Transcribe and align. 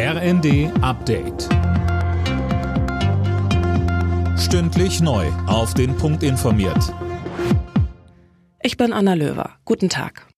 RND 0.00 0.70
Update. 0.80 1.48
Stündlich 4.38 5.00
neu. 5.00 5.26
Auf 5.48 5.74
den 5.74 5.96
Punkt 5.96 6.22
informiert. 6.22 6.94
Ich 8.62 8.76
bin 8.76 8.92
Anna 8.92 9.14
Löwer. 9.14 9.56
Guten 9.64 9.88
Tag. 9.88 10.28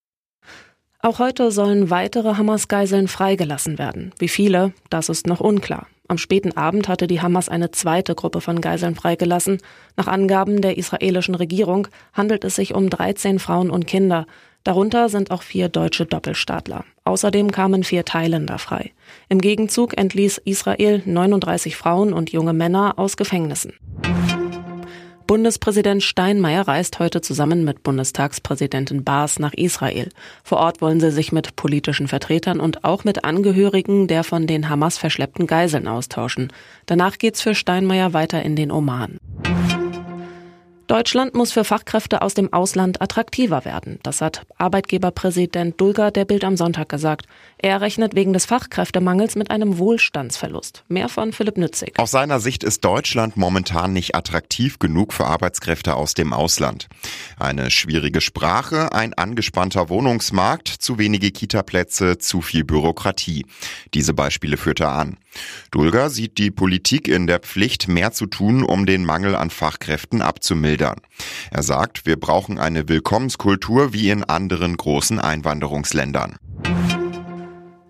Auch 1.01 1.19
heute 1.19 1.51
sollen 1.51 1.91
weitere 1.91 2.37
Hamas-Geiseln 2.37 3.07
freigelassen 3.07 3.79
werden. 3.79 4.15
Wie 4.19 4.29
viele, 4.29 4.73
das 4.89 5.11
ist 5.11 5.27
noch 5.27 5.41
unklar. 5.41 5.87
Am 6.09 6.17
späten 6.17 6.57
Abend 6.57 6.89
hatte 6.89 7.07
die 7.07 7.21
Hamas 7.21 7.51
eine 7.51 7.71
zweite 7.71 8.15
Gruppe 8.15 8.41
von 8.41 8.63
Geiseln 8.63 8.95
freigelassen. 8.95 9.59
Nach 9.95 10.09
Angaben 10.09 10.63
der 10.63 10.79
israelischen 10.79 11.35
Regierung 11.35 11.87
handelt 12.15 12.45
es 12.45 12.55
sich 12.55 12.73
um 12.75 12.89
13 12.89 13.39
Frauen 13.39 13.69
und 13.69 13.87
Kinder. 13.87 14.27
Darunter 14.65 15.09
sind 15.09 15.31
auch 15.31 15.43
vier 15.43 15.69
deutsche 15.69 16.05
Doppelstaatler. 16.05 16.85
Außerdem 17.05 17.51
kamen 17.51 17.83
vier 17.83 18.05
Thailänder 18.05 18.59
frei. 18.59 18.93
Im 19.29 19.41
Gegenzug 19.41 19.97
entließ 19.97 20.39
Israel 20.45 21.03
39 21.05 21.77
Frauen 21.77 22.13
und 22.13 22.31
junge 22.31 22.53
Männer 22.53 22.99
aus 22.99 23.17
Gefängnissen. 23.17 23.73
Bundespräsident 25.31 26.03
Steinmeier 26.03 26.67
reist 26.67 26.99
heute 26.99 27.21
zusammen 27.21 27.65
mit 27.65 27.85
Bundestagspräsidentin 27.85 29.05
Baas 29.05 29.39
nach 29.39 29.55
Israel. 29.55 30.09
Vor 30.43 30.59
Ort 30.59 30.83
wollen 30.83 30.99
sie 30.99 31.13
sich 31.13 31.31
mit 31.31 31.55
politischen 31.55 32.09
Vertretern 32.09 32.59
und 32.59 32.83
auch 32.83 33.05
mit 33.05 33.25
Angehörigen 33.25 34.09
der 34.09 34.25
von 34.25 34.49
den 34.49 34.69
Hamas 34.69 34.99
verschleppten 34.99 35.47
Geiseln 35.47 35.87
austauschen. 35.87 36.53
Danach 36.87 37.17
geht's 37.17 37.43
für 37.43 37.55
Steinmeier 37.55 38.13
weiter 38.13 38.43
in 38.43 38.57
den 38.57 38.73
Oman. 38.73 39.19
Deutschland 40.91 41.35
muss 41.35 41.53
für 41.53 41.63
Fachkräfte 41.63 42.21
aus 42.21 42.35
dem 42.35 42.53
Ausland 42.53 43.01
attraktiver 43.01 43.65
werden. 43.65 44.01
Das 44.03 44.21
hat 44.21 44.45
Arbeitgeberpräsident 44.59 45.81
Dulger 45.81 46.11
der 46.11 46.25
Bild 46.25 46.43
am 46.43 46.57
Sonntag 46.57 46.89
gesagt. 46.89 47.27
Er 47.59 47.81
rechnet 47.81 48.17
wegen 48.17 48.33
des 48.33 48.45
Fachkräftemangels 48.47 49.37
mit 49.37 49.53
einem 49.53 49.79
Wohlstandsverlust. 49.79 50.83
Mehr 50.89 51.09
von 51.09 51.33
Philipp 51.33 51.59
Nützig. 51.59 51.97
Aus 51.97 52.11
seiner 52.11 52.41
Sicht 52.41 52.65
ist 52.65 52.85
Deutschland 52.85 53.37
momentan 53.37 53.93
nicht 53.93 54.17
attraktiv 54.17 54.81
genug 54.81 55.13
für 55.13 55.27
Arbeitskräfte 55.27 55.95
aus 55.95 56.15
dem 56.15 56.33
Ausland. 56.33 56.89
Eine 57.39 57.71
schwierige 57.71 58.21
Sprache, 58.21 58.93
ein 58.93 59.15
angespannter 59.15 59.91
Wohnungsmarkt, 59.91 60.67
zu 60.67 60.99
wenige 60.99 61.31
Kitaplätze, 61.31 62.19
zu 62.19 62.41
viel 62.41 62.65
Bürokratie. 62.65 63.47
Diese 63.95 64.13
Beispiele 64.13 64.57
führt 64.57 64.81
er 64.81 64.91
an. 64.91 65.19
Dulger 65.71 66.11
sieht 66.11 66.39
die 66.39 66.51
Politik 66.51 67.07
in 67.07 67.29
der 67.29 67.39
Pflicht, 67.39 67.87
mehr 67.87 68.11
zu 68.11 68.27
tun, 68.27 68.65
um 68.65 68.87
den 68.87 69.05
Mangel 69.05 69.37
an 69.37 69.51
Fachkräften 69.51 70.21
abzumildern. 70.21 70.80
Er 70.81 71.63
sagt, 71.63 72.07
wir 72.07 72.19
brauchen 72.19 72.59
eine 72.59 72.89
Willkommenskultur 72.89 73.93
wie 73.93 74.11
in 74.11 74.25
anderen 74.25 74.77
großen 74.77 75.19
Einwanderungsländern. 75.19 76.37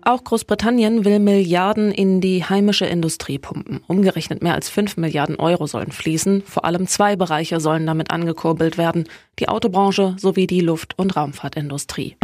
Auch 0.03 0.23
Großbritannien 0.23 1.05
will 1.05 1.19
Milliarden 1.19 1.91
in 1.91 2.21
die 2.21 2.43
heimische 2.43 2.85
Industrie 2.85 3.37
pumpen. 3.37 3.81
Umgerechnet 3.87 4.41
mehr 4.41 4.55
als 4.55 4.67
5 4.67 4.97
Milliarden 4.97 5.35
Euro 5.35 5.67
sollen 5.67 5.91
fließen. 5.91 6.41
Vor 6.45 6.65
allem 6.65 6.87
zwei 6.87 7.15
Bereiche 7.15 7.59
sollen 7.59 7.85
damit 7.85 8.09
angekurbelt 8.09 8.77
werden. 8.79 9.07
Die 9.37 9.47
Autobranche 9.47 10.15
sowie 10.17 10.47
die 10.47 10.61
Luft- 10.61 10.97
und 10.97 11.15
Raumfahrtindustrie. 11.15 12.17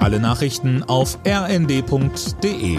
Alle 0.00 0.20
Nachrichten 0.20 0.82
auf 0.82 1.18
rnd.de 1.26 2.78